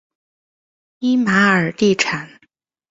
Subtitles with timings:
[0.97, 2.27] 伊玛尔地产。